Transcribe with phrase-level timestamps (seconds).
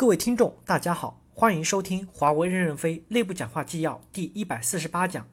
[0.00, 5.28] 各位听众，大家好，欢迎收听华为任正非内部讲话纪要第一百四十八讲，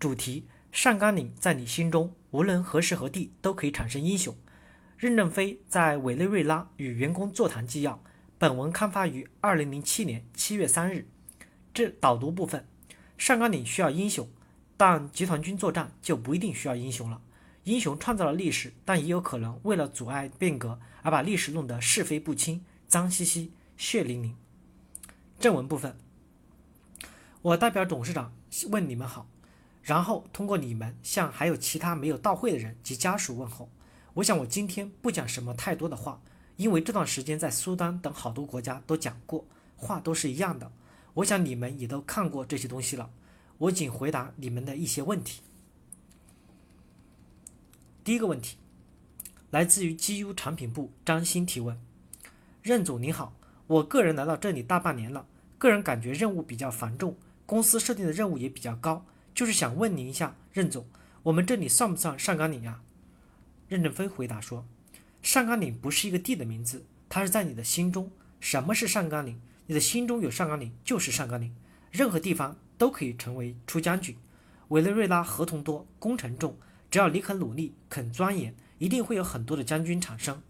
[0.00, 4.34] 主题：上甘岭在你心中，无论何时何地都可以产生英雄。
[4.96, 8.02] 任正非在委内瑞拉与员工座谈纪要，
[8.38, 11.06] 本文刊发于二零零七年七月三日。
[11.74, 12.66] 这导读部分：
[13.18, 14.26] 上甘岭需要英雄，
[14.78, 17.20] 但集团军作战就不一定需要英雄了。
[17.64, 23.52] 英雄创造了历史，但也有可能为了阻碍变革而把历史弄得是非不清、脏兮兮。
[23.76, 24.36] 血淋淋。
[25.38, 25.96] 正文部分，
[27.42, 28.32] 我代表董事长
[28.70, 29.26] 问你们好，
[29.82, 33.68] 然后通过你们向还有其他没有到会的人及家属问候。
[34.14, 36.22] 我想我今天不讲什么太多的话，
[36.56, 39.44] 因为这段时间在苏丹等好多国家都讲过，
[39.76, 40.72] 话都是一样的。
[41.12, 43.10] 我想你们也都看过这些东西了，
[43.58, 45.42] 我仅回答你们的一些问题。
[48.02, 48.56] 第一个问题，
[49.50, 51.78] 来自于 GU 产品部张鑫提问：
[52.62, 53.34] 任总您好。
[53.68, 55.26] 我个人来到这里大半年了，
[55.58, 59.04] 个人感觉任务比较繁重，公司设定的任务也比较高，
[59.34, 60.86] 就是想问您一下，任总，
[61.24, 62.82] 我们这里算不算上甘岭啊？
[63.68, 64.64] 任正非回答说，
[65.20, 68.10] 上甘岭不是一个地的名字，它是在你的心中。
[68.38, 69.40] 什么是上甘岭？
[69.66, 71.52] 你的心中有上甘岭就是上甘岭，
[71.90, 74.16] 任何地方都可以成为出将军。
[74.68, 76.56] 委内瑞拉合同多，工程重，
[76.88, 80.40] 只要你肯努力，肯钻研，一定会有很多的将军产生。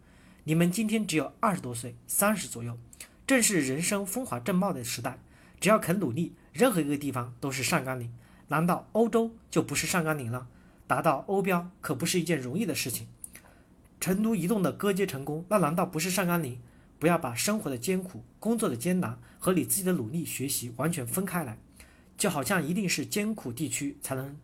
[0.44, 2.78] 你们今天只有二十多岁，三十左右。
[3.26, 5.18] 正是人生风华正茂的时代，
[5.58, 8.12] 只要肯努力，任何一个地方都是上甘岭。
[8.48, 10.46] 难道欧洲就不是上甘岭了？
[10.86, 13.08] 达到欧标可不是一件容易的事情。
[13.98, 16.60] 成都移动的割接成功，那难道不是上甘岭？
[17.00, 21.58] 不要把生活的艰苦、工作的艰难和你自己的努力学习完全分开来，
[22.16, 24.36] 就好像一定是艰苦地区才能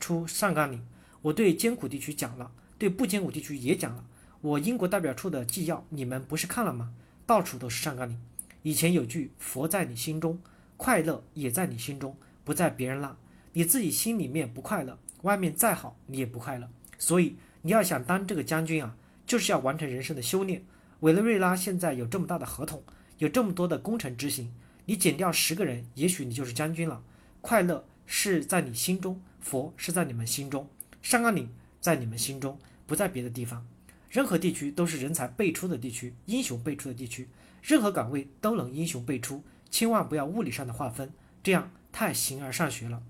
[0.00, 0.82] 出上甘岭。
[1.20, 4.04] 我对艰苦地区讲了，对不艰苦地区也讲了。
[4.40, 6.94] 我英国代表处的纪要，你们不是看了吗？
[7.26, 8.18] 到处都是上甘岭。
[8.62, 10.38] 以前有句“佛在你心中，
[10.76, 13.16] 快乐也在你心中，不在别人那”。
[13.52, 16.68] 你自己心里面不快乐，外面再好你也不快乐。
[16.98, 20.62] 所以你要想当这个将军啊，就是要完成人生的修炼。
[21.00, 22.82] 委内瑞拉现在有这么大的合同，
[23.18, 24.52] 有这么多的工程执行，
[24.84, 27.02] 你减掉十个人，也许你就是将军了。
[27.40, 30.68] 快乐是在你心中，佛是在你们心中，
[31.00, 31.48] 上甘岭
[31.80, 33.66] 在你们心中，不在别的地方。
[34.10, 37.28] 任何地区都是人才辈出的地区，英雄辈出的地区。
[37.62, 41.12] 任何岗位都能英雄辈出，千万不要物理上的划分，
[41.42, 43.02] 这样太形而上学了。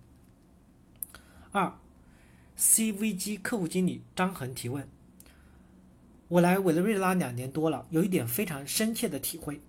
[1.53, 1.73] 二
[2.57, 4.89] ，CVG 客户经理张恒提问：
[6.29, 9.61] 我来委内瑞拉两年多了，有一点非常深切的体会，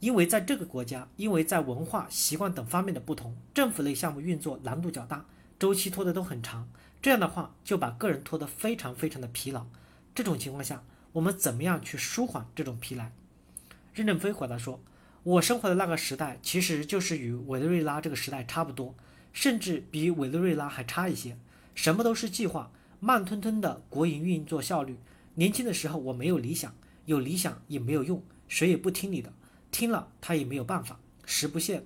[0.00, 5.26] 因为在这个国家，因为在文化习惯等方面的不同，政府类项目运作难度较大，
[5.58, 6.68] 周期拖得都很长，
[7.00, 9.66] 这样的话就把个人拖得非常非常的疲劳。
[10.14, 10.82] 这种情况下，
[11.12, 13.04] 我们怎么样去舒缓这种疲劳？
[13.98, 14.80] 任正非回答说
[15.24, 18.94] ：“我生活的那个时代，其实就是与委内瑞拉这个时代差不多，
[19.32, 21.36] 甚至比委内瑞拉还差一些。
[21.74, 22.70] 什么都是计划，
[23.00, 24.96] 慢吞吞的国营运作效率。
[25.34, 26.72] 年轻的时候我没有理想，
[27.06, 29.32] 有理想也没有用，谁也不听你的，
[29.72, 31.84] 听了他也没有办法，时不现。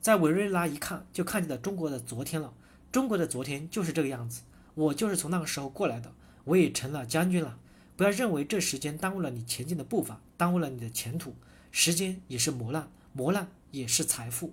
[0.00, 2.54] 在委内瑞拉一看，就看见了中国的昨天了。
[2.92, 4.42] 中国的昨天就是这个样子。
[4.74, 6.12] 我就是从那个时候过来的，
[6.44, 7.58] 我也成了将军了。”
[8.02, 11.36] 不要认为这时间耽误了你前进的步伐，耽误了你的前途。
[11.70, 14.52] 时间也是磨难，磨难也是财富。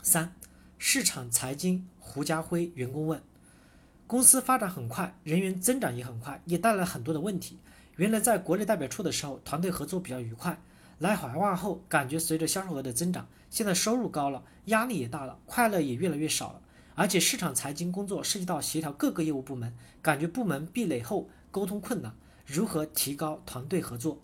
[0.00, 0.34] 三，
[0.78, 3.22] 市场财经胡家辉员工问：
[4.06, 7.58] 公司发展很快，人员增长也很快，也带来很多的问题。
[7.96, 10.58] 原来在国内代表处的时候，团队合作比较愉快。
[11.00, 16.62] 来海外后，感觉随着销售额的增长，现在收入高了，压力也大了，快乐也越来越少了。
[16.94, 22.14] 而且市场财经工作涉及到协调各个业务部门，感觉部门壁垒后沟通困难，
[22.46, 24.22] 如何提高团队合作？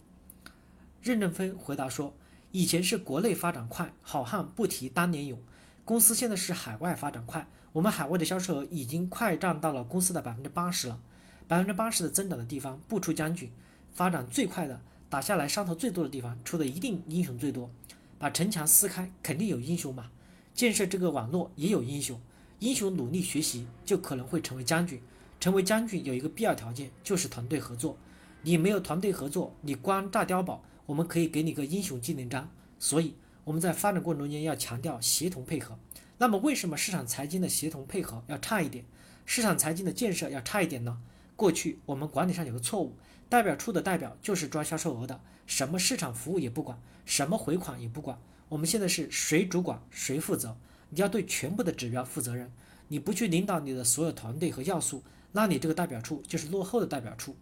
[1.03, 2.15] 任正非回答说
[2.53, 5.39] ：“以前是国内发展快，好汉不提当年勇。
[5.85, 10.99] 公司现在是海外发展快，我们海外的销售额已经快占到了公司的百分之八十了。
[11.47, 13.53] 百分之八十的增长的地方不出将军，
[13.93, 14.81] 发展最快的、
[15.11, 17.71] 打下来伤头最多的地方出的一定英雄最多。
[18.19, 20.11] 把城墙撕开，肯定有英雄嘛。
[20.55, 22.19] 建设这个网络也有英雄。”
[22.61, 25.01] 英雄努力学习，就可能会成为将军。
[25.41, 27.97] 成为将军有一个必要条件，就是团队合作。
[28.43, 32.51] 你没有团队合作，你光炸碉堡，我们可以给你个英雄纪念章。
[32.79, 33.15] 所以
[33.45, 35.79] 我们在发展过程中间要强调协同配合。
[36.19, 38.85] 那么为什么市场财经的协同配合要差一点？
[39.27, 40.99] 市场财经的建设要差一点呢？
[41.37, 42.97] 过去我们管理上有个错误，
[43.29, 48.19] 代表处的代表就是抓销售额的，什么市场服务也不管，什么回款也不管。
[48.49, 50.57] 我们现在是谁主管谁负责。
[50.91, 52.51] 你要对全部的指标负责任，
[52.89, 55.03] 你不去领导你的所有团队和要素，
[55.33, 57.37] 那你这个代表处就是落后的代表处。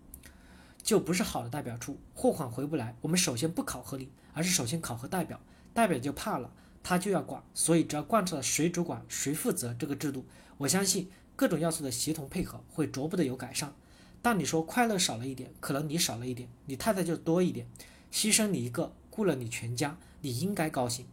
[0.83, 1.99] 就不是好的代表处。
[2.15, 5.41] 货款回不来，我们首先不考核你，而是首先考核代表，
[5.75, 7.43] 代表就怕了，他就要管。
[7.55, 10.25] 所以只要贯彻了谁主管谁负责这个制度，
[10.59, 13.75] 我相信各种要素的协同配合会逐步的有改善。
[14.23, 17.67] 但你说快乐少了一点，可能你少了一点，你太太就多一点，
[18.12, 21.05] 牺牲你一个，顾了你全家，你应该高兴。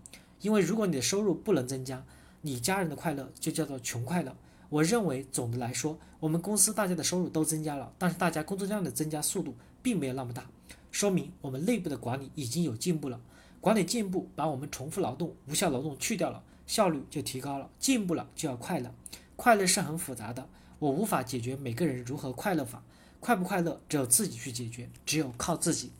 [0.41, 2.05] 因为如果你的收入不能增加，
[2.41, 4.35] 你家人的快乐就叫做穷快乐。
[4.73, 10.49] 我认为总的来说，我们公司大家的收入都增加了，但是大家工作量的增加速度并没有那么大，
[10.89, 13.21] 说明我们内部的管理已经有进步了。
[13.61, 17.69] 管理进步，把我们重复劳动、无效劳动去掉了，效率就提高了。
[17.77, 18.91] 进步了就要快乐，
[19.35, 20.49] 快乐是很复杂的，
[20.79, 22.81] 我无法解决每个人如何快乐法，
[23.19, 25.91] 快不快乐只有自己去解决，只有靠自己。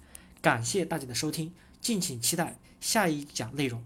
[0.42, 3.84] 感谢大家的收听，敬请期待下一讲内容。